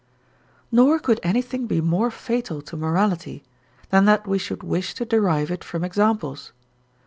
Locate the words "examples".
5.83-6.53